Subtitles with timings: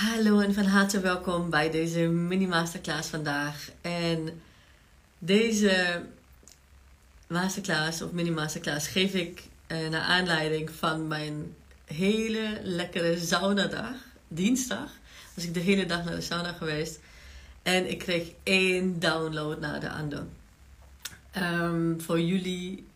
[0.00, 3.70] Hallo en van harte welkom bij deze mini masterclass vandaag.
[3.80, 4.42] En
[5.18, 6.02] deze
[7.26, 13.94] masterclass of mini masterclass geef ik uh, naar aanleiding van mijn hele lekkere saunadag,
[14.28, 14.90] dinsdag.
[15.34, 17.00] Was ik de hele dag naar de sauna geweest
[17.62, 20.24] en ik kreeg één download na de ander.
[21.30, 22.86] Ehm, voor jullie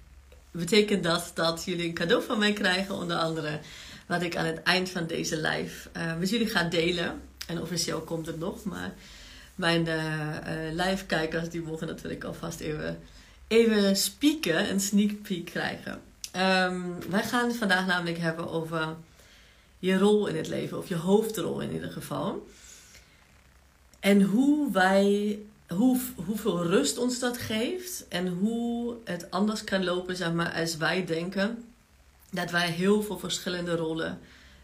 [0.50, 3.61] betekent dat dat jullie een cadeau van mij krijgen, onder andere
[4.07, 7.21] wat ik aan het eind van deze live uh, met jullie ga delen.
[7.46, 8.95] En officieel komt het nog, maar
[9.54, 10.36] mijn uh,
[10.72, 12.98] live kijkers die mogen natuurlijk alvast even,
[13.48, 16.00] even spieken, een sneak peek krijgen.
[16.36, 18.96] Um, wij gaan het vandaag namelijk hebben over
[19.79, 22.46] je rol in het leven, of je hoofdrol in ieder geval.
[24.00, 30.17] En hoe wij, hoe, hoeveel rust ons dat geeft en hoe het anders kan lopen,
[30.17, 31.64] zeg maar, als wij denken
[32.34, 34.19] dat wij heel veel verschillende rollen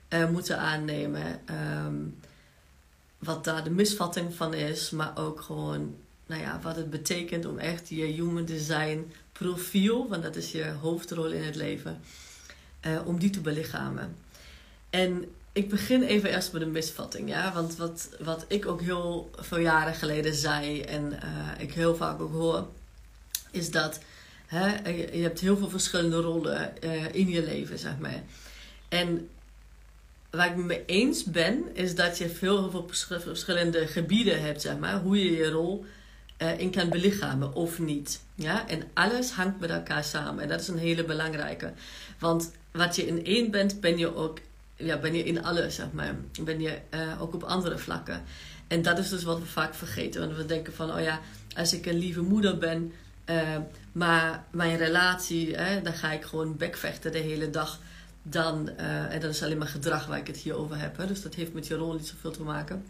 [0.09, 1.41] uh, moeten aannemen.
[1.85, 2.19] Um,
[3.19, 5.95] wat daar de misvatting van is, maar ook gewoon
[6.27, 10.65] nou ja, wat het betekent om echt je human design profiel, want dat is je
[10.81, 12.01] hoofdrol in het leven,
[12.87, 14.17] uh, om die te belichamen.
[14.91, 19.31] En ik begin even eerst met een misvatting, ja, want wat, wat ik ook heel
[19.37, 21.19] veel jaren geleden zei en uh,
[21.59, 22.69] ik heel vaak ook hoor,
[23.51, 24.01] is dat
[24.51, 24.91] Hè?
[24.91, 28.23] Je hebt heel veel verschillende rollen uh, in je leven, zeg maar.
[28.89, 29.29] En
[30.31, 32.89] waar ik me mee eens ben, is dat je veel, veel
[33.21, 35.01] verschillende gebieden hebt, zeg maar.
[35.01, 35.85] Hoe je je rol
[36.39, 38.21] uh, in kan belichamen of niet.
[38.35, 38.69] Ja?
[38.69, 40.43] En alles hangt met elkaar samen.
[40.43, 41.73] En dat is een hele belangrijke.
[42.19, 44.39] Want wat je in één bent, ben je ook
[44.77, 46.15] ja, ben je in alles, zeg maar.
[46.41, 48.23] Ben je uh, ook op andere vlakken.
[48.69, 50.21] En dat is dus wat we vaak vergeten.
[50.21, 51.21] Want we denken van, oh ja,
[51.57, 52.93] als ik een lieve moeder ben,
[53.31, 53.57] uh,
[53.93, 57.79] maar mijn relatie, hè, dan ga ik gewoon bekvechten de hele dag.
[58.23, 60.97] Dan, uh, en dat is alleen maar gedrag waar ik het hier over heb.
[60.97, 61.07] Hè.
[61.07, 62.85] Dus dat heeft met je rol niet zoveel te maken.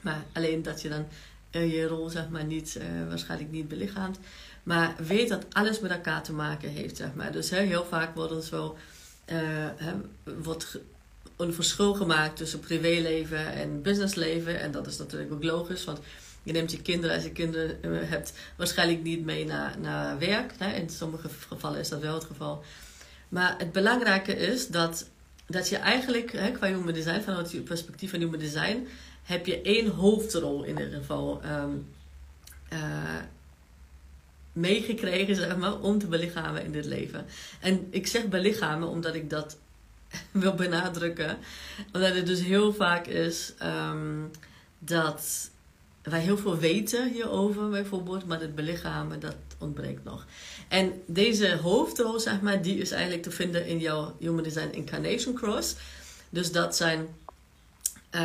[0.00, 1.06] Maar alleen dat je dan
[1.52, 2.78] uh, je rol zeg maar niet,
[3.08, 4.18] waarschijnlijk niet belichaamt.
[4.62, 7.32] Maar weet dat alles met elkaar te maken heeft, zeg maar.
[7.32, 8.64] Dus heel vaak wordt er
[9.76, 9.92] hè,
[11.36, 14.60] een verschil gemaakt tussen privéleven en businessleven.
[14.60, 15.98] En dat is natuurlijk ook logisch, want
[16.42, 20.52] je neemt je kinderen, als je kinderen eh, hebt, waarschijnlijk niet mee naar, naar werk.
[20.58, 20.72] Hè?
[20.72, 22.64] In sommige gevallen is dat wel het geval.
[23.28, 25.08] Maar het belangrijke is dat,
[25.46, 28.86] dat je eigenlijk, hè, qua human design, vanuit je perspectief van human design,
[29.22, 31.86] heb je één hoofdrol in ieder geval um,
[32.72, 32.78] uh,
[34.52, 37.26] meegekregen, zeg maar, om te belichamen in dit leven.
[37.60, 39.58] En ik zeg belichamen omdat ik dat
[40.30, 41.38] wil benadrukken.
[41.92, 44.30] Omdat het dus heel vaak is um,
[44.78, 45.50] dat
[46.02, 50.26] wij heel veel weten hierover bijvoorbeeld, maar het belichamen dat ontbreekt nog.
[50.68, 55.34] En deze hoofdrol, zeg maar, die is eigenlijk te vinden in jouw Human Design Incarnation
[55.34, 55.76] Cross.
[56.28, 57.08] Dus dat zijn
[58.14, 58.20] uh,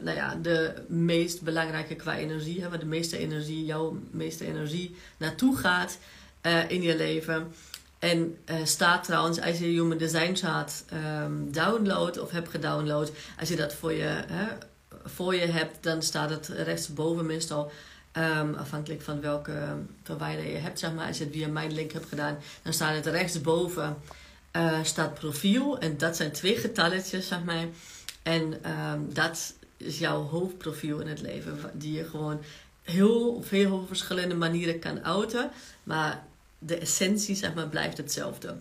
[0.00, 4.96] nou ja, de meest belangrijke qua energie, hè, waar de meeste energie, jouw meeste energie
[5.16, 5.98] naartoe gaat
[6.42, 7.52] uh, in je leven.
[7.98, 10.84] En uh, staat trouwens, als je Human Design Chart
[11.24, 14.24] um, download of hebt gedownload, als je dat voor je
[15.06, 17.70] voor je hebt, dan staat het rechtsboven meestal.
[18.12, 21.06] Um, afhankelijk van welke provider je hebt, zeg maar.
[21.06, 23.96] Als je het via mijn link hebt gedaan, dan staat het rechtsboven
[24.56, 25.78] uh, staat profiel.
[25.78, 27.66] En dat zijn twee getalletjes, zeg maar.
[28.22, 31.58] En um, dat is jouw hoofdprofiel in het leven.
[31.72, 32.40] Die je gewoon
[32.82, 35.50] heel veel verschillende manieren kan outen.
[35.82, 36.24] Maar
[36.58, 38.56] de essentie, zeg maar, blijft hetzelfde.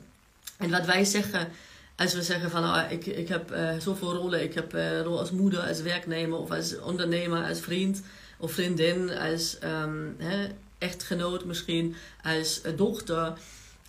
[0.58, 1.48] En wat wij zeggen
[1.96, 4.44] als we zeggen van oh, ik, ik heb uh, zoveel rollen.
[4.44, 8.02] Ik heb uh, rol als moeder, als werknemer of als ondernemer, als vriend
[8.38, 10.48] of vriendin, als um, hè,
[10.78, 13.34] echtgenoot misschien, als uh, dochter.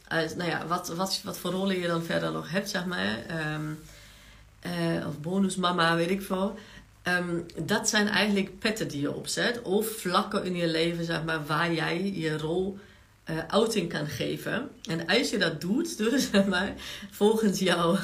[0.09, 3.19] Als, nou ja, wat, wat, wat voor rollen je dan verder nog hebt, zeg maar.
[3.55, 3.79] Um,
[5.07, 6.59] of bonusmama, weet ik veel.
[7.03, 9.63] Um, dat zijn eigenlijk petten die je opzet.
[9.63, 12.79] Of vlakken in je leven, zeg maar, waar jij je rol
[13.31, 14.69] uh, outing kan geven.
[14.89, 16.75] En als je dat doet, dus zeg maar,
[17.11, 17.99] volgens jou,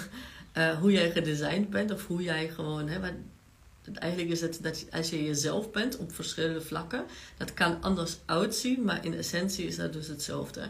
[0.57, 2.99] uh, hoe jij gedesigned bent, of hoe jij gewoon, hè,
[3.95, 7.05] eigenlijk is het dat als je jezelf bent op verschillende vlakken,
[7.37, 10.61] dat kan anders uitzien, maar in essentie is dat dus hetzelfde.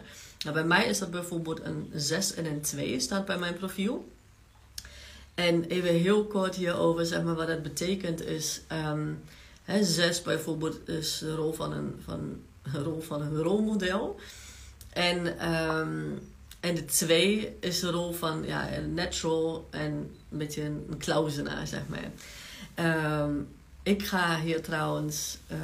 [0.43, 4.11] Nou, bij mij is dat bijvoorbeeld een 6 en een 2 staat bij mijn profiel.
[5.33, 9.23] En even heel kort hierover, zeg maar, wat dat betekent is, um,
[9.63, 12.41] hè, 6 bijvoorbeeld is de rol van een, van,
[12.73, 14.19] een rol van een rolmodel.
[14.93, 16.19] En, um,
[16.59, 19.91] en de twee is de rol van ja, een natural en
[20.31, 22.11] een beetje een, een zeg maar.
[23.25, 23.47] Um,
[23.83, 25.57] ik ga hier trouwens uh,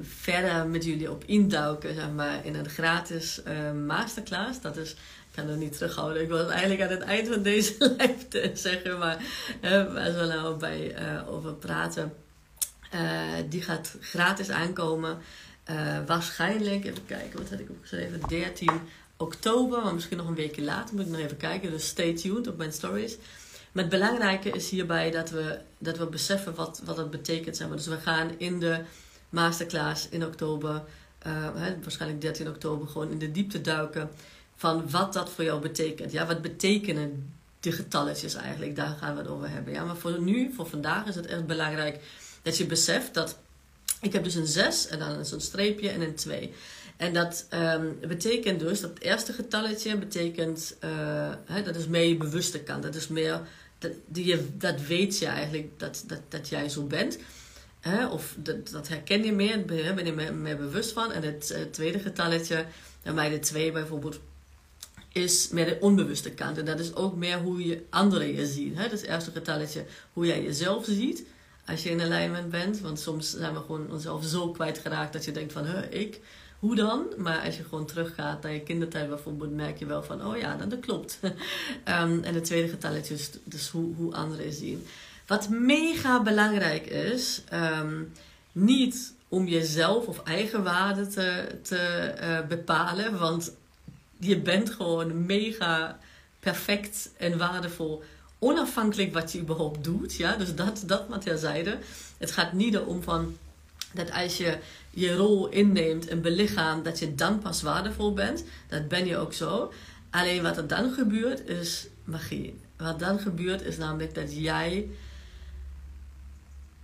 [0.00, 4.60] verder met jullie op induiken, zeg maar, in een gratis uh, masterclass.
[4.60, 4.96] Dat is
[5.34, 6.22] kan het niet terughouden.
[6.22, 9.16] Ik het eigenlijk aan het eind van deze live zeggen, maar
[9.62, 10.94] uh, waar we nou bij
[11.26, 12.12] over praten.
[13.48, 15.18] Die gaat gratis aankomen.
[16.06, 18.20] Waarschijnlijk, even kijken, wat had ik opgeschreven?
[18.28, 18.70] 13
[19.16, 20.94] oktober, maar misschien nog een weekje later.
[20.94, 21.70] Moet ik nog even kijken.
[21.70, 23.16] Dus stay tuned op mijn stories.
[23.72, 27.56] Maar het belangrijke is hierbij dat we, dat we beseffen wat, wat het betekent.
[27.56, 27.68] Zeg.
[27.68, 28.80] Dus we gaan in de
[29.28, 30.82] masterclass in oktober,
[31.82, 34.10] waarschijnlijk 13 oktober, gewoon in de diepte duiken
[34.56, 36.12] van wat dat voor jou betekent.
[36.12, 38.76] Ja, wat betekenen die getalletjes eigenlijk?
[38.76, 39.72] Daar gaan we het over hebben.
[39.72, 42.00] Ja, maar voor nu, voor vandaag, is het echt belangrijk
[42.42, 43.38] dat je beseft dat
[44.00, 46.52] ik heb dus een 6 en dan zo'n streepje en een 2.
[46.96, 50.90] En dat um, betekent dus, dat eerste getalletje betekent, uh,
[51.44, 52.82] hè, dat is meer je bewuste kant.
[52.82, 53.40] Dat is meer,
[53.78, 57.18] dat, die, dat weet je eigenlijk dat, dat, dat jij zo bent.
[57.80, 58.06] Hè?
[58.06, 61.12] Of dat, dat herken je meer, ben je meer, meer bewust van.
[61.12, 62.64] En het tweede getalletje,
[63.02, 64.20] bij mij de 2 bijvoorbeeld,
[65.12, 66.58] is meer de onbewuste kant.
[66.58, 68.76] En dat is ook meer hoe je anderen je zien.
[68.76, 68.82] Hè?
[68.82, 71.24] Dat is het eerste getalletje hoe jij jezelf ziet
[71.68, 72.80] als je in alignment bent.
[72.80, 76.20] Want soms zijn we gewoon onszelf zo kwijtgeraakt dat je denkt van, huh, ik,
[76.58, 77.06] hoe dan?
[77.16, 80.56] Maar als je gewoon teruggaat naar je kindertijd bijvoorbeeld, merk je wel van, oh ja,
[80.56, 81.18] dat, klopt.
[81.22, 81.34] um,
[82.28, 84.86] en het tweede getalletje is dus hoe, hoe anderen zien.
[85.26, 88.12] Wat mega belangrijk is, um,
[88.52, 93.52] niet om jezelf of eigen waarde te, te uh, bepalen, want
[94.18, 95.98] je bent gewoon mega
[96.40, 98.02] perfect en waardevol.
[98.38, 100.14] Onafhankelijk wat je überhaupt doet.
[100.14, 100.36] Ja?
[100.36, 101.78] Dus dat, dat wat jij zeide.
[102.18, 103.36] Het gaat niet erom van
[103.92, 104.58] dat als je
[104.90, 108.44] je rol inneemt en belichaamt, dat je dan pas waardevol bent.
[108.68, 109.72] Dat ben je ook zo.
[110.10, 112.60] Alleen wat er dan gebeurt is magie.
[112.76, 114.88] Wat dan gebeurt is namelijk dat jij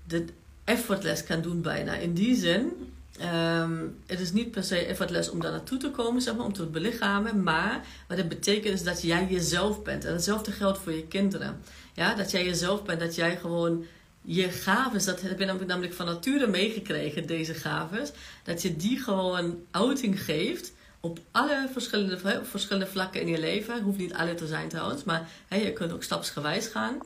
[0.06, 0.24] de
[0.64, 1.94] effortless kan doen bijna.
[1.94, 2.92] In die zin
[3.22, 6.52] Um, het is niet per se effortless om daar naartoe te komen, zeg maar, om
[6.52, 7.42] te belichamen.
[7.42, 10.04] Maar wat het betekent is dat jij jezelf bent.
[10.04, 11.60] En hetzelfde geldt voor je kinderen.
[11.92, 13.84] Ja, dat jij jezelf bent, dat jij gewoon
[14.22, 18.10] je gaves, dat heb je namelijk van nature meegekregen, deze gaves.
[18.42, 23.82] Dat je die gewoon outing geeft op alle verschillende, verschillende vlakken in je leven.
[23.82, 26.98] Hoeft niet alle te zijn trouwens, maar hè, je kunt ook stapsgewijs gaan.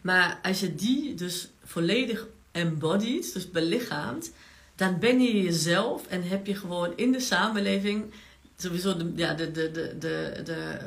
[0.00, 4.32] Maar als je die dus volledig embodied, dus belichaamt,
[4.78, 8.12] dan ben je jezelf en heb je gewoon in de samenleving
[8.56, 10.78] sowieso de, ja, de, de, de, de, de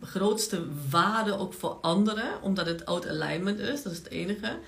[0.00, 3.82] grootste waarde ook voor anderen, omdat het out alignment is.
[3.82, 4.58] Dat is het enige.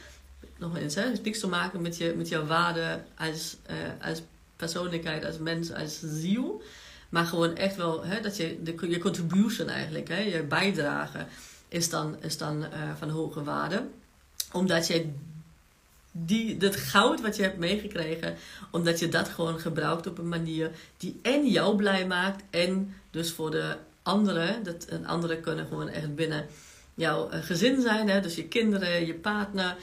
[0.58, 1.02] Nog eens, hè?
[1.02, 4.22] het niks te maken met, je, met jouw waarde als, uh, als
[4.56, 6.62] persoonlijkheid, als mens, als ziel.
[7.08, 11.26] Maar gewoon echt wel hè, dat je, de, je contribution eigenlijk, hè, je bijdrage,
[11.68, 12.68] is dan, is dan uh,
[12.98, 13.86] van hoge waarde.
[14.52, 15.12] Omdat jij
[16.12, 18.36] die, dat goud wat je hebt meegekregen,
[18.70, 23.32] omdat je dat gewoon gebruikt op een manier die en jou blij maakt en dus
[23.32, 26.46] voor de anderen, dat en anderen kunnen gewoon echt binnen
[26.94, 29.76] jouw eh, gezin zijn, hè, dus je kinderen, je partner,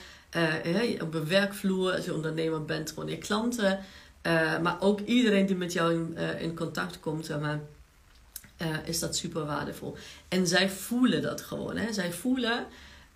[0.66, 3.80] uh, op een werkvloer, als je ondernemer bent, gewoon je klanten,
[4.24, 7.60] uh, maar ook iedereen die met jou in, in contact komt, zeg maar,
[8.86, 9.98] is dat super waardevol.
[10.28, 11.94] En zij voelen dat gewoon, hè.
[11.94, 12.66] zij voelen.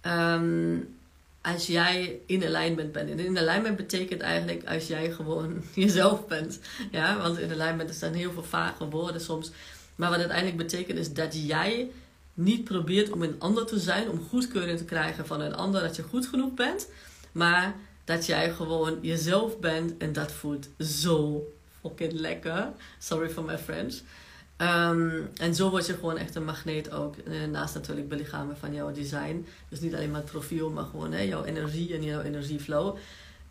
[0.02, 0.96] Um,
[1.44, 3.10] als jij in alignment bent.
[3.10, 6.60] En in alignment betekent eigenlijk als jij gewoon jezelf bent.
[6.92, 9.52] Ja, want in alignment er heel veel vage woorden soms.
[9.96, 11.92] Maar wat het eigenlijk betekent is dat jij
[12.34, 15.96] niet probeert om een ander te zijn, om goedkeuring te krijgen van een ander dat
[15.96, 16.88] je goed genoeg bent.
[17.32, 21.48] Maar dat jij gewoon jezelf bent en dat voelt zo
[21.82, 22.72] fucking lekker.
[23.00, 23.94] Sorry for my French.
[24.58, 27.16] Um, en zo word je gewoon echt een magneet ook.
[27.18, 29.46] Eh, naast natuurlijk belichamen van jouw design.
[29.70, 32.98] Dus niet alleen maar het profiel, maar gewoon hè, jouw energie en jouw energieflow.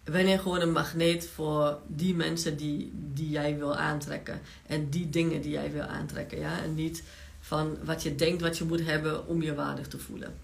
[0.04, 4.40] Ben je gewoon een magneet voor die mensen die, die jij wil aantrekken.
[4.66, 6.38] En die dingen die jij wil aantrekken.
[6.38, 6.62] Ja?
[6.62, 7.02] En niet
[7.40, 10.34] van wat je denkt wat je moet hebben om je waardig te voelen.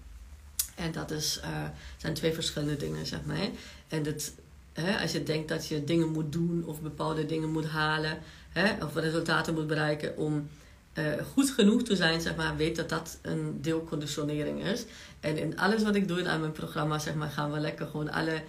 [0.75, 1.63] En dat is, uh,
[1.97, 3.49] zijn twee verschillende dingen, zeg maar.
[3.87, 4.31] En dat,
[4.73, 8.17] hè, als je denkt dat je dingen moet doen of bepaalde dingen moet halen
[8.49, 10.49] hè, of resultaten moet bereiken om
[10.93, 14.85] uh, goed genoeg te zijn, zeg maar, weet dat dat een deel conditionering is.
[15.19, 18.11] En in alles wat ik doe in mijn programma, zeg maar, gaan we lekker gewoon
[18.11, 18.41] alle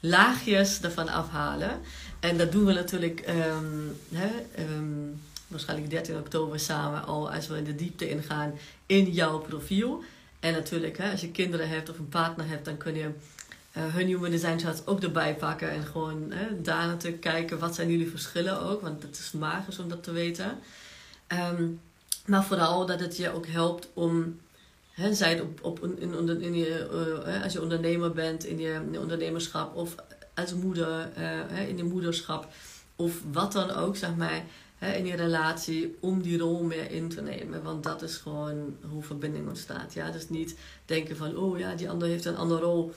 [0.00, 1.80] laagjes ervan afhalen.
[2.20, 4.30] En dat doen we natuurlijk um, hè,
[4.62, 8.52] um, waarschijnlijk 13 oktober samen al als we in de diepte ingaan
[8.86, 10.02] in jouw profiel.
[10.40, 13.10] En natuurlijk, hè, als je kinderen hebt of een partner hebt, dan kun je
[13.80, 15.70] hun human design charts ook erbij pakken.
[15.70, 18.80] En gewoon daar natuurlijk kijken wat zijn jullie verschillen ook.
[18.80, 20.58] Want het is magisch om dat te weten.
[21.28, 21.80] Um,
[22.26, 24.40] maar vooral dat het je ook helpt om,
[24.90, 26.88] hè, zij het op, op, in, in je,
[27.26, 29.94] uh, als je ondernemer bent, in je, in ondernemerschap of
[30.34, 31.08] als moeder,
[31.68, 32.48] in je moederschap
[32.96, 34.44] of wat dan ook, zeg maar.
[34.78, 37.62] in je relatie om die rol meer in te nemen.
[37.62, 39.94] Want dat is gewoon hoe verbinding ontstaat.
[39.94, 40.10] Ja?
[40.10, 42.94] Dus niet denken van, oh ja, die ander heeft een andere rol.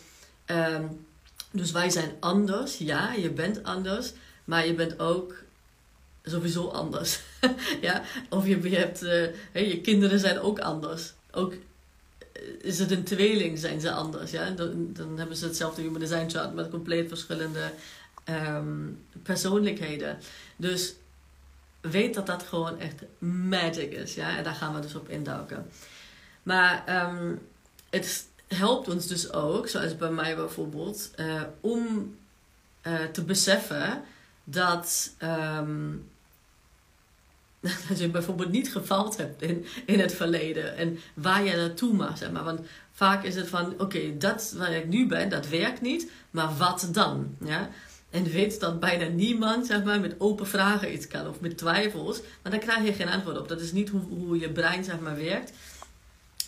[0.50, 0.84] Ehm,
[1.52, 2.78] dus wij zijn anders.
[2.78, 4.14] Ja, je bent anders.
[4.44, 5.36] Maar je bent ook
[6.24, 7.20] sowieso anders.
[7.82, 8.02] ja?
[8.30, 11.14] Of je, hebt, uh, je kinderen zijn ook anders.
[11.32, 14.32] Ook eh, is het een tweeling, zijn ze anders.
[14.32, 14.50] Ja?
[14.50, 17.72] Dan, dan hebben ze hetzelfde human design chart met compleet verschillende
[18.30, 20.18] um, persoonlijkheden.
[20.56, 20.94] Dus
[21.82, 23.04] weet dat dat gewoon echt
[23.50, 24.16] magic is.
[24.16, 24.38] Ja?
[24.38, 25.70] En daar gaan we dus op induiken.
[26.44, 27.40] Maar um,
[27.90, 32.16] het helpt ons dus ook, zoals bij mij bijvoorbeeld, uh, om
[32.88, 34.04] uh, te beseffen
[34.44, 36.10] dat, um,
[37.88, 42.18] dat je bijvoorbeeld niet gefaald hebt in, in het verleden en waar je naartoe mag.
[42.18, 42.44] Zeg maar.
[42.44, 42.60] Want
[42.92, 46.90] vaak is het van: oké, dat waar ik nu ben, dat werkt niet, maar wat
[46.92, 47.36] dan?
[47.44, 47.70] Ja?
[48.10, 52.22] En weet dat bijna niemand zeg maar, met open vragen iets kan of met twijfels,
[52.42, 53.48] maar dan krijg je geen antwoord op.
[53.48, 55.52] Dat is niet hoe, hoe je brein zeg maar, werkt.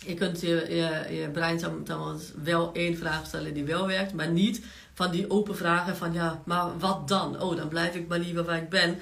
[0.06, 0.66] Je kunt je,
[1.10, 5.56] je, brein dan wel één vraag stellen die wel werkt, maar niet van die open
[5.56, 7.40] vragen van ja, maar wat dan?
[7.40, 8.98] Oh, dan blijf ik maar liever waar ik ben.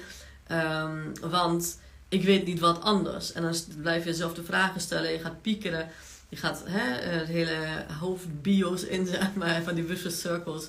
[0.51, 1.79] Um, want
[2.09, 3.31] ik weet niet wat anders.
[3.31, 5.87] En dan blijf je jezelf de vragen stellen, je gaat piekeren.
[6.29, 10.67] Je gaat hè, het hele hoofdbios in, zeg maar, van die vicious circles.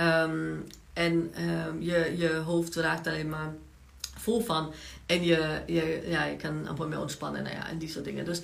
[0.00, 3.52] Um, en um, je, je hoofd raakt alleen maar
[4.16, 4.72] vol van.
[5.06, 8.24] En je, je, ja, je kan amper meer ontspannen nou ja, en die soort dingen.
[8.24, 8.42] Dus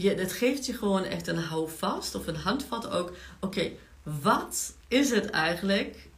[0.00, 3.12] je, het geeft je gewoon echt een houvast of een handvat ook.
[3.40, 3.70] Oké,
[4.02, 6.08] wat is het eigenlijk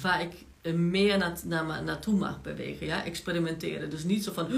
[0.00, 0.32] waar ik
[0.74, 2.86] meer na, naar, naartoe mag bewegen?
[2.86, 3.04] Ja?
[3.04, 3.90] Experimenteren.
[3.90, 4.48] Dus niet zo van,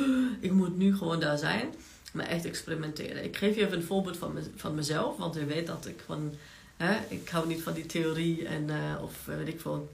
[0.40, 1.75] ik moet nu gewoon daar zijn.
[2.12, 3.25] Maar echt experimenteren.
[3.25, 5.16] Ik geef je even een voorbeeld van, me, van mezelf.
[5.16, 6.35] Want je weet dat ik van
[6.78, 6.99] Hè?
[7.08, 9.92] Ik hou niet van die theorie en, uh, of uh, weet ik veel,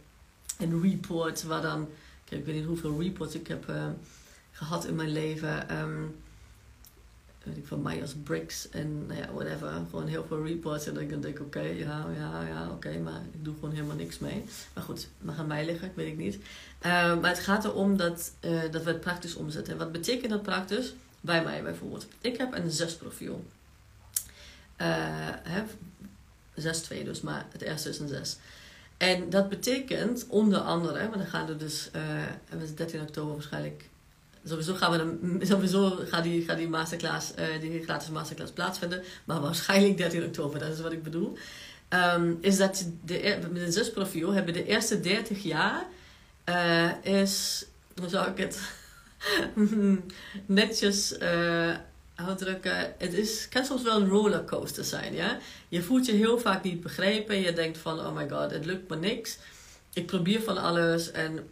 [0.58, 1.88] een report waar dan,
[2.28, 3.86] ik weet niet hoeveel reports ik heb uh,
[4.52, 5.78] gehad in mijn leven.
[5.78, 6.14] Um,
[7.44, 9.72] weet ik van Myers-Briggs en nou ja, whatever.
[9.90, 10.86] Gewoon heel veel reports.
[10.86, 14.18] En dan denk ik, oké, ja, ja, ja, oké, maar ik doe gewoon helemaal niks
[14.18, 14.44] mee.
[14.74, 16.34] Maar goed, mag aan mij liggen, weet ik niet.
[16.34, 16.40] Uh,
[17.20, 19.72] maar het gaat erom dat, uh, dat we het praktisch omzetten.
[19.72, 20.94] En wat betekent dat praktisch?
[21.20, 22.06] Bij mij bijvoorbeeld.
[22.20, 23.44] Ik heb een zes profiel.
[24.78, 24.86] Uh,
[25.42, 25.62] hè,
[26.54, 28.36] 6-2 dus, maar het eerste is een 6.
[28.96, 33.88] En dat betekent onder andere, maar dan gaan we dus, uh, 13 oktober waarschijnlijk,
[34.44, 39.96] sowieso gaan we gaat die, gaat die masterclass, uh, die gratis masterclass plaatsvinden, maar waarschijnlijk
[39.96, 41.36] 13 oktober, dat is wat ik bedoel.
[41.88, 45.86] Um, is dat de, met een zusprofiel hebben de eerste 30 jaar
[46.48, 47.64] uh, is,
[48.00, 48.60] hoe zou ik het
[50.46, 51.74] netjes uh,
[52.14, 52.94] uitdrukken.
[52.98, 55.14] Het is, kan soms wel een rollercoaster zijn.
[55.14, 55.38] Ja?
[55.68, 57.40] Je voelt je heel vaak niet begrepen.
[57.40, 59.38] Je denkt van, oh my god, het lukt me niks.
[59.92, 61.10] Ik probeer van alles.
[61.10, 61.48] En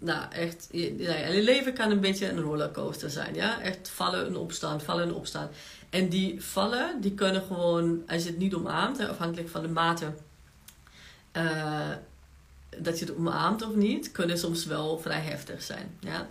[0.00, 0.96] nou, echt, je,
[1.32, 3.34] je leven kan een beetje een rollercoaster zijn.
[3.34, 3.60] Ja?
[3.60, 5.48] Echt vallen en opstaan, vallen en opstaan.
[5.90, 10.12] En die vallen, die kunnen gewoon, als je het niet omarmt, afhankelijk van de mate
[11.36, 11.88] uh,
[12.78, 15.98] dat je het omarmt of niet, kunnen soms wel vrij heftig zijn.
[16.00, 16.28] Ja?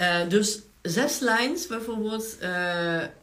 [0.00, 2.36] Uh, dus zes lijns bijvoorbeeld.
[2.42, 2.48] Uh,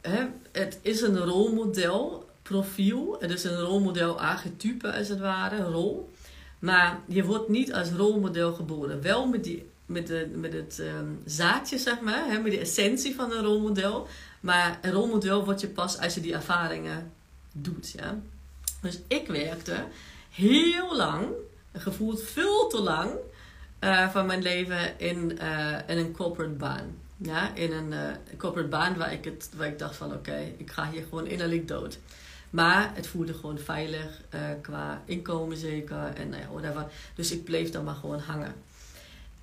[0.02, 3.18] hè, het is een rolmodel profiel.
[3.20, 6.10] Het is een rolmodel archetype als het ware, rol.
[6.68, 9.02] Maar je wordt niet als rolmodel geboren.
[9.02, 12.26] Wel met, die, met, de, met het um, zaadje, zeg maar.
[12.28, 14.08] Hè, met de essentie van een rolmodel.
[14.40, 17.12] Maar een rolmodel word je pas als je die ervaringen
[17.52, 17.92] doet.
[17.92, 18.20] Ja?
[18.82, 19.84] Dus ik werkte
[20.30, 21.28] heel lang,
[21.74, 23.12] gevoeld veel te lang,
[23.80, 26.96] uh, van mijn leven in, uh, in een corporate baan.
[27.18, 30.72] Ja, in een uh, corporate baan waar ik, het, waar ik dacht van oké, ik
[30.72, 32.00] ga hier gewoon innerlijk dood.
[32.50, 36.86] Maar het voelde gewoon veilig uh, qua inkomen zeker en nou whatever.
[37.16, 38.54] Dus ik bleef dan maar gewoon hangen.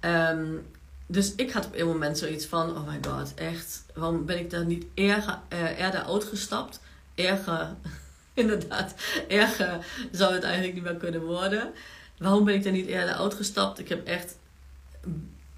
[0.01, 0.67] Um,
[1.07, 4.51] dus ik had op een moment zoiets van, oh my god, echt, waarom ben ik
[4.51, 6.81] daar niet erger, uh, eerder uitgestapt?
[7.15, 7.75] Erger,
[8.35, 8.95] inderdaad,
[9.29, 11.73] erger zou het eigenlijk niet meer kunnen worden.
[12.19, 13.79] Waarom ben ik daar niet eerder uitgestapt?
[13.79, 14.37] Ik heb echt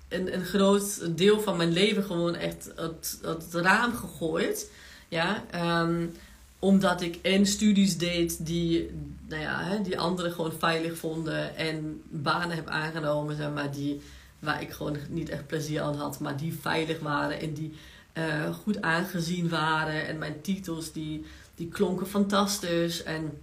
[0.08, 4.70] een, een groot deel van mijn leven gewoon echt het, het raam gegooid.
[5.08, 5.44] Ja,
[5.82, 6.14] um,
[6.58, 8.90] omdat ik en studies deed die,
[9.28, 11.56] nou ja, hè, die anderen gewoon veilig vonden.
[11.56, 14.00] En banen heb aangenomen, zeg maar, die,
[14.38, 16.20] waar ik gewoon niet echt plezier aan had.
[16.20, 17.72] Maar die veilig waren en die
[18.14, 20.06] uh, goed aangezien waren.
[20.06, 23.02] En mijn titels die, die klonken fantastisch.
[23.02, 23.38] En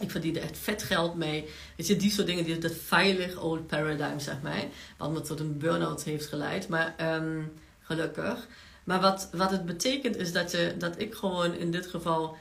[0.00, 1.48] ik verdiende echt vet geld mee.
[1.76, 4.64] Weet je, die soort dingen, die, dat veilig old paradigm, zeg maar.
[4.96, 6.68] Wat me tot een burn-out heeft geleid.
[6.68, 8.46] Maar um, gelukkig.
[8.84, 12.36] Maar wat, wat het betekent is dat, je, dat ik gewoon in dit geval...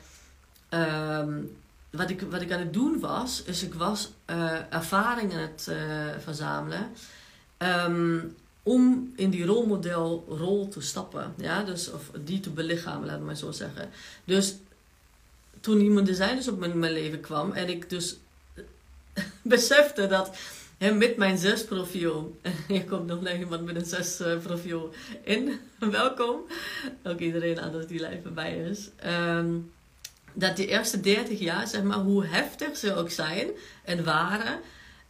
[0.70, 1.58] Um,
[1.90, 5.68] wat, ik, wat ik aan het doen was, is ik was uh, ervaring aan het
[5.70, 5.78] uh,
[6.20, 6.90] verzamelen.
[7.58, 11.34] Um, om in die rolmodelrol te stappen.
[11.38, 11.64] Ja?
[11.64, 13.90] Dus, of die te belichamen, laat maar zo zeggen.
[14.26, 14.56] Dus
[15.62, 18.18] toen iemand designers op mijn, mijn leven kwam en ik dus
[19.42, 20.38] besefte dat
[20.78, 24.94] met mijn zes profiel, hier komt nog iemand met een zes profiel
[25.24, 26.42] in, welkom,
[27.04, 28.90] ook iedereen anders die live bij is.
[28.96, 29.56] Ehm,
[30.40, 33.50] dat die eerste 30 jaar, zeg maar, hoe heftig ze ook zijn
[33.84, 34.60] en waren.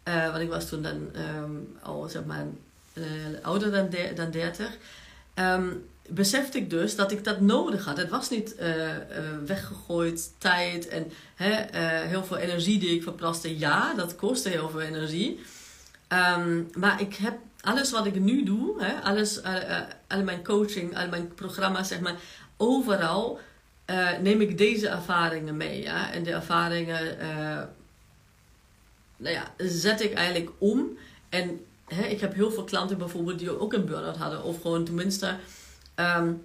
[0.08, 2.46] Uh, want ik was toen dan um, al, zeg maar,
[2.94, 3.04] uh,
[3.42, 4.78] ouder dan, de, dan 30.
[5.36, 7.98] Um, besefte ik dus dat ik dat nodig had.
[7.98, 8.66] Het was niet uh,
[9.46, 13.58] weggegooid tijd en hè, heel veel energie die ik verpraste.
[13.58, 15.40] Ja, dat kostte heel veel energie.
[16.38, 19.42] Um, maar ik heb alles wat ik nu doe, hè, alles,
[20.08, 22.16] al mijn coaching, al mijn programma's, zeg maar,
[22.58, 23.40] overal
[24.22, 25.82] neem ik deze ervaringen mee.
[25.82, 26.12] Ja?
[26.12, 27.18] En de ervaringen
[29.18, 30.98] nou ja, zet ik eigenlijk om.
[31.30, 34.44] En hè, ik heb heel veel klanten bijvoorbeeld die ook een burn-out hadden.
[34.44, 35.36] Of gewoon tenminste
[35.96, 36.42] um,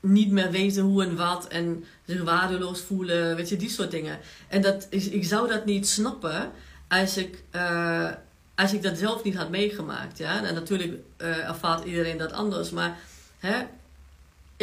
[0.00, 1.48] niet meer weten hoe en wat.
[1.48, 3.36] En zich waardeloos voelen.
[3.36, 4.18] Weet je, die soort dingen.
[4.48, 6.50] En dat is, ik zou dat niet snappen
[6.88, 8.10] als ik, uh,
[8.54, 10.18] als ik dat zelf niet had meegemaakt.
[10.18, 10.44] Ja?
[10.44, 12.70] En natuurlijk ervaart iedereen dat anders.
[12.70, 12.98] Maar
[13.38, 13.66] hè,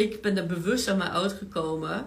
[0.00, 2.06] ik ben er bewust aan mij uitgekomen.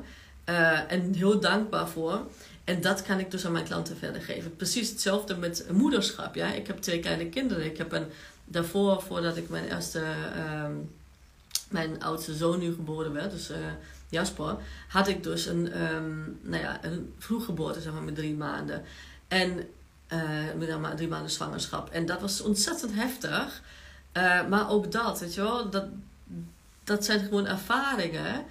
[0.49, 2.21] Uh, en heel dankbaar voor.
[2.63, 4.55] En dat kan ik dus aan mijn klanten verder geven.
[4.55, 6.35] Precies hetzelfde met moederschap.
[6.35, 6.53] Ja?
[6.53, 7.65] Ik heb twee kleine kinderen.
[7.65, 8.05] Ik heb een,
[8.45, 10.03] daarvoor, voordat ik mijn eerste,
[10.65, 10.91] um,
[11.69, 13.57] mijn oudste zoon nu geboren werd, dus uh,
[14.09, 14.55] Jasper,
[14.87, 18.81] had ik dus een, um, nou ja, een vroeggeboorte, zeg maar, met drie maanden.
[19.27, 19.67] En
[20.13, 21.89] uh, met drie maanden zwangerschap.
[21.89, 23.61] En dat was ontzettend heftig.
[24.49, 25.85] Maar ook dat, weet je wel, dat,
[26.83, 28.45] dat zijn gewoon ervaringen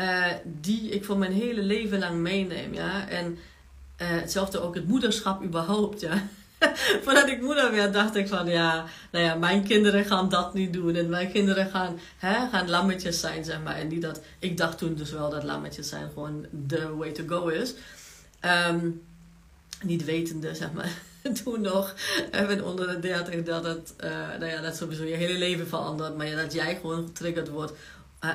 [0.00, 2.74] uh, die ik voor mijn hele leven lang meeneem.
[2.74, 3.08] Ja?
[3.08, 3.38] En
[4.02, 6.00] uh, hetzelfde ook het moederschap überhaupt.
[6.00, 6.28] Ja?
[7.04, 10.72] Voordat ik moeder werd, dacht ik van ja, nou ja, mijn kinderen gaan dat niet
[10.72, 10.94] doen.
[10.94, 13.76] En mijn kinderen gaan, hè, gaan lammetjes zijn, zeg maar.
[13.76, 17.24] En niet dat, ik dacht toen dus wel dat lammetjes zijn gewoon the way to
[17.26, 17.74] go is.
[18.70, 19.02] Um,
[19.82, 20.92] niet wetende, zeg maar,
[21.44, 21.94] toen nog,
[22.30, 26.16] even onder de 30, dat het, uh, nou ja, dat sowieso je hele leven verandert.
[26.16, 27.72] Maar ja, dat jij gewoon getriggerd wordt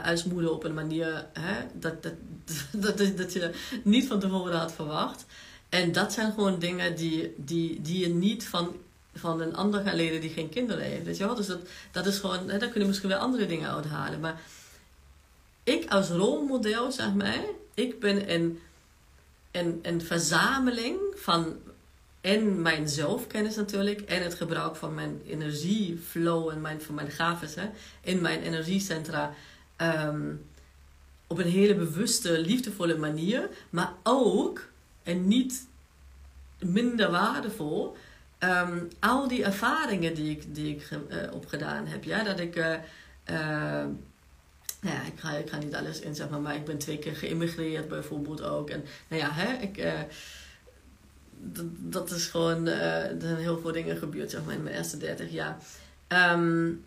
[0.03, 3.51] als moeder op een manier hè, dat, dat, dat, dat je
[3.83, 5.25] niet van tevoren had verwacht.
[5.69, 8.75] En dat zijn gewoon dingen die, die, die je niet van,
[9.13, 11.05] van een ander gaan leren die geen kinderen heeft.
[11.05, 11.33] Weet je?
[11.35, 11.59] Dus dat,
[11.91, 14.19] dat is gewoon, hè, daar kun je misschien wel andere dingen uithalen.
[14.19, 14.41] Maar
[15.63, 18.59] ik als rolmodel, zeg maar, ik ben een,
[19.51, 21.55] een, een verzameling van
[22.23, 27.53] en mijn zelfkennis natuurlijk en het gebruik van mijn energieflow en mijn, van mijn gaves
[28.01, 29.33] in mijn energiecentra
[29.77, 30.45] um,
[31.27, 34.67] op een hele bewuste, liefdevolle manier, maar ook,
[35.03, 35.67] en niet
[36.59, 37.97] minder waardevol,
[38.39, 42.03] um, al die ervaringen die ik, die ik uh, opgedaan heb.
[42.03, 42.23] Ja?
[42.23, 43.85] Dat ik, uh, uh,
[44.81, 46.97] nou ja, ik ga, ik ga niet alles in, zeg maar, maar ik ben twee
[46.97, 48.69] keer geïmmigreerd bijvoorbeeld ook.
[48.69, 49.77] En nou ja, hè, ik,
[51.79, 55.31] dat is gewoon, er zijn heel veel dingen gebeurd, zeg maar, in mijn eerste 30
[55.31, 55.57] jaar.
[56.07, 56.83] Um,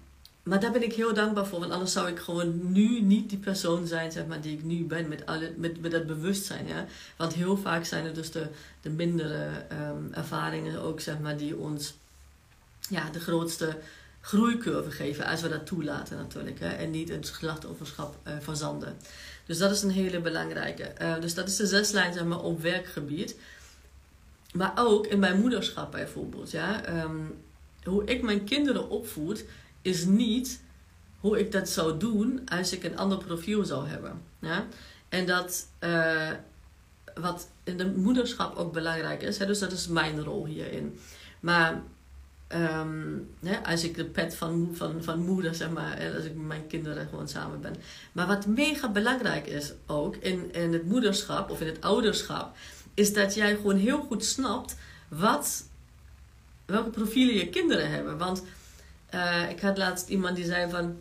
[0.46, 1.60] maar daar ben ik heel dankbaar voor.
[1.60, 4.84] Want anders zou ik gewoon nu niet die persoon zijn zeg maar, die ik nu
[4.84, 5.08] ben.
[5.08, 6.66] Met, alle, met, met dat bewustzijn.
[6.66, 6.86] Ja?
[7.16, 8.46] Want heel vaak zijn het dus de,
[8.80, 11.94] de mindere um, ervaringen ook zeg maar, die ons
[12.88, 13.78] ja, de grootste
[14.20, 15.24] groeicurve geven.
[15.24, 16.60] Als we dat toelaten natuurlijk.
[16.60, 16.68] Hè?
[16.68, 18.96] En niet het slachtoverschap uh, verzanden.
[19.46, 20.92] Dus dat is een hele belangrijke.
[21.02, 23.36] Uh, dus dat is de zeslijn zeg maar, op werkgebied.
[24.56, 26.50] Maar ook in mijn moederschap bijvoorbeeld.
[26.50, 27.02] Ja?
[27.02, 27.34] Um,
[27.84, 29.44] hoe ik mijn kinderen opvoed
[29.82, 30.60] is niet
[31.20, 34.22] hoe ik dat zou doen als ik een ander profiel zou hebben.
[34.38, 34.66] Ja?
[35.08, 36.30] En dat uh,
[37.14, 40.98] wat in de moederschap ook belangrijk is, hè, dus dat is mijn rol hierin.
[41.40, 41.82] Maar
[42.54, 46.46] um, hè, als ik de pet van, van, van moeder, zeg maar, als ik met
[46.46, 47.74] mijn kinderen gewoon samen ben.
[48.12, 52.56] Maar wat mega belangrijk is ook in, in het moederschap of in het ouderschap,
[52.96, 54.76] is dat jij gewoon heel goed snapt
[55.08, 55.64] wat,
[56.66, 58.18] welke profielen je kinderen hebben.
[58.18, 58.42] Want
[59.14, 60.96] uh, ik had laatst iemand die zei van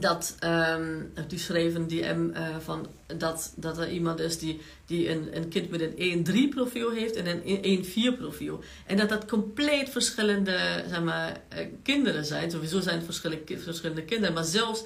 [0.00, 2.86] dat, um, die schreef een DM uh, van
[3.16, 7.16] dat, dat er iemand is die, die een, een kind met een 1-3 profiel heeft
[7.16, 7.84] en een
[8.14, 8.62] 1-4 profiel.
[8.86, 12.50] En dat dat compleet verschillende zeg maar, uh, kinderen zijn.
[12.50, 14.84] Sowieso zijn het verschillende, verschillende kinderen, maar zelfs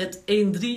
[0.00, 0.22] het 1-3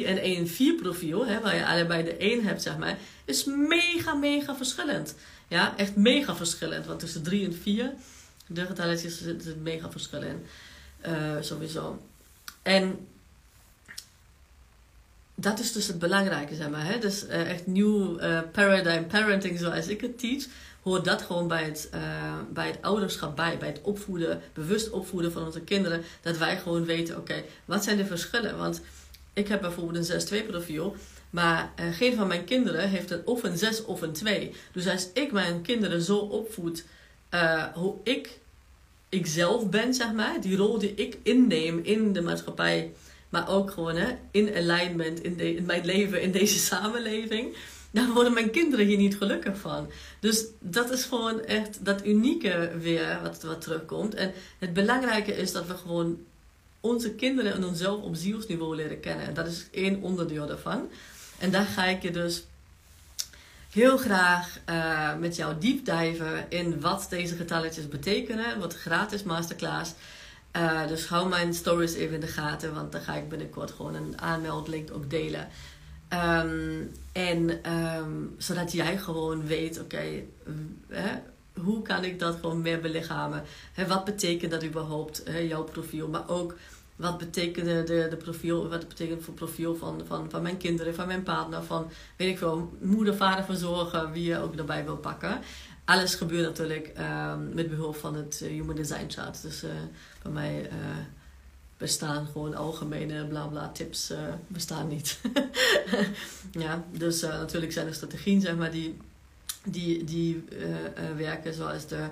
[0.06, 4.56] en 1-4 profiel, hè, waar je allebei de 1 hebt, zeg maar, is mega, mega
[4.56, 5.16] verschillend.
[5.48, 6.86] Ja, echt mega verschillend.
[6.86, 7.94] Want tussen 3 en 4,
[8.48, 10.46] de getalletjes, zit het mega verschil in.
[11.06, 12.02] Uh, sowieso.
[12.62, 13.08] En
[15.36, 16.86] dat is dus het belangrijke, zeg maar.
[16.86, 17.00] Hè?
[17.00, 20.44] Dus uh, echt nieuw uh, paradigm parenting, zoals ik het teach,
[20.82, 21.90] hoort dat gewoon bij het,
[22.54, 23.58] bij het ouderschap bij.
[23.58, 26.04] Bij het opvoeden, bewust opvoeden van onze kinderen.
[26.22, 28.58] Dat wij gewoon weten, oké, wat zijn de verschillen?
[28.58, 28.82] Want
[29.34, 30.96] ik heb bijvoorbeeld een 6-2 profiel.
[31.30, 34.52] Maar geen van mijn kinderen heeft een of een 6 of een 2.
[34.72, 36.86] Dus als ik mijn kinderen zo opvoed
[37.74, 38.40] hoe ik,
[39.10, 40.42] ik zelf ben, zeg maar.
[40.42, 42.92] Die rol die ik inneem in de maatschappij
[43.34, 47.56] maar ook gewoon hè, in alignment in, de, in mijn leven, in deze samenleving.
[47.92, 49.90] Dan worden mijn kinderen hier niet gelukkig van.
[50.20, 54.14] Dus dat is gewoon echt dat unieke weer wat, wat terugkomt.
[54.14, 56.20] En het belangrijke is dat we gewoon
[56.84, 59.26] onze kinderen en onszelf op zielsniveau leren kennen.
[59.26, 60.90] En dat is één onderdeel daarvan.
[61.40, 62.44] En daar ga ik je dus
[63.70, 68.60] heel graag uh, met jou diep diven in wat deze getalletjes betekenen.
[68.60, 69.94] Wat gratis masterclass.
[70.58, 73.96] Uh, dus hou mijn stories even in de gaten, want dan ga ik binnenkort gewoon
[73.96, 75.48] een aanmeldlink ook delen.
[76.10, 82.80] Um, en um, zodat jij gewoon weet, oké, okay, hoe kan ik dat gewoon meer
[82.82, 83.44] belichamen?
[83.74, 86.08] Hè, wat betekent dat überhaupt, jouw profiel?
[86.08, 86.56] Maar ook,
[86.96, 91.08] wat betekent de, de profiel, wat betekent voor profiel van, van, van mijn kinderen, van
[91.08, 95.40] mijn partner, van, weet ik veel, moeder, vader verzorgen, wie je ook erbij wil pakken
[95.86, 99.42] alles gebeurt natuurlijk um, met behulp van het uh, Human Design Chart.
[99.42, 99.70] Dus uh,
[100.22, 100.70] bij mij uh,
[101.78, 104.14] bestaan gewoon algemene bla bla tips
[104.48, 105.20] bestaan niet.
[106.52, 108.98] ja, dus natuurlijk zijn er strategieën zeg maar, die,
[109.64, 110.44] die, die
[111.16, 112.08] werken zoals de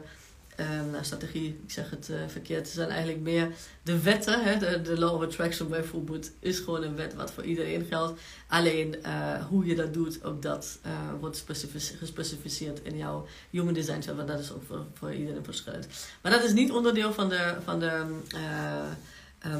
[0.59, 3.51] um, nou, strategie, ik zeg het uh, verkeerd, zijn eigenlijk meer
[3.83, 4.43] de wetten.
[4.43, 4.57] Hè?
[4.57, 8.19] De, de Law of Attraction bijvoorbeeld is gewoon een wet wat voor iedereen geldt.
[8.47, 11.43] Alleen uh, hoe je dat doet, ook dat uh, wordt
[11.99, 15.87] gespecificeerd in jouw Human Design want dat is ook voor, voor iedereen verschillend.
[16.21, 18.05] Maar dat is niet onderdeel van de, van de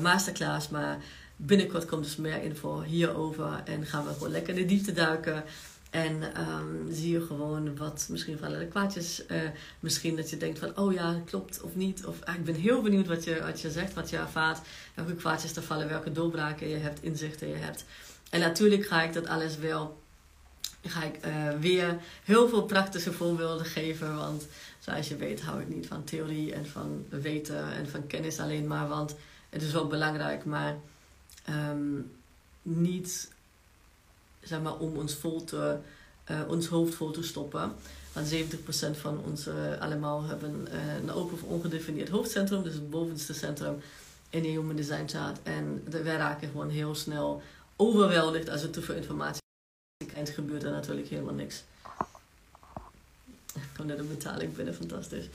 [0.01, 0.97] masterclass, maar
[1.35, 5.43] binnenkort komt dus meer info hierover en gaan we gewoon lekker in de diepte duiken.
[5.91, 9.23] En um, zie je gewoon wat misschien vallen de kwaadjes.
[9.31, 9.37] Uh,
[9.79, 12.05] misschien dat je denkt van, oh ja, klopt of niet.
[12.05, 14.59] Of ah, ik ben heel benieuwd wat je, wat je zegt, wat je ervaart.
[14.93, 17.85] Welke kwaadjes er vallen, welke doorbraken je hebt, inzichten je hebt.
[18.29, 20.01] En natuurlijk ga ik dat alles wel,
[20.83, 24.15] ga ik uh, weer heel veel praktische voorbeelden geven.
[24.15, 24.47] Want
[24.79, 28.67] zoals je weet hou ik niet van theorie en van weten en van kennis alleen
[28.67, 28.87] maar.
[28.87, 29.15] Want
[29.49, 30.77] het is wel belangrijk, maar
[31.49, 32.11] um,
[32.61, 33.29] niet
[34.43, 35.77] zeg maar, om ons, vol te,
[36.31, 37.73] uh, ons hoofd vol te stoppen.
[38.13, 38.37] Want 70%
[38.91, 43.81] van ons uh, allemaal hebben uh, een open of ongedefinieerd hoofdcentrum, dus het bovenste centrum
[44.29, 45.39] in de Human Design Chart.
[45.43, 47.41] En wij raken gewoon heel snel
[47.75, 49.41] overweldigd als er te veel informatie.
[50.15, 51.63] En gebeurt er natuurlijk helemaal niks.
[53.53, 55.25] Ik kom net betaling binnen, fantastisch.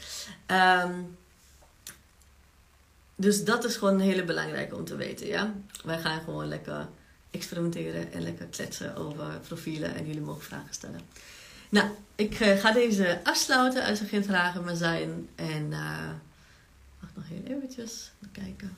[0.46, 1.16] Um,
[3.16, 5.54] dus dat is gewoon een hele belangrijke om te weten, ja.
[5.84, 6.88] Wij gaan gewoon lekker
[7.30, 11.00] experimenteren en lekker kletsen over profielen en jullie mogen vragen stellen.
[11.68, 15.28] Nou, ik uh, ga deze afsluiten als er geen vragen meer zijn.
[15.34, 16.10] En uh,
[17.00, 18.10] wacht nog heel eventjes.
[18.20, 18.76] Even kijken.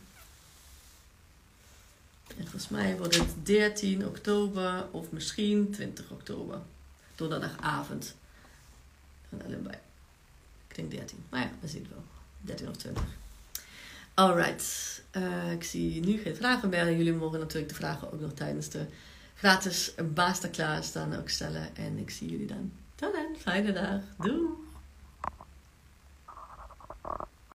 [2.36, 6.58] En volgens mij wordt het 13 oktober of misschien 20 oktober.
[7.14, 8.14] Donderdagavond.
[9.28, 9.76] Van allebei.
[10.68, 11.24] Ik denk 13.
[11.28, 12.04] Maar ja, we zien het wel.
[12.40, 13.02] 13 of 20.
[14.18, 15.02] Alright.
[15.16, 16.96] Uh, ik zie nu geen vragen meer.
[16.96, 18.86] Jullie mogen natuurlijk de vragen ook nog tijdens de
[19.34, 21.76] gratis masterclass dan ook stellen.
[21.76, 22.72] En ik zie jullie dan.
[22.94, 23.36] Tot dan.
[23.38, 24.00] Fijne dag.
[24.18, 24.67] Doei.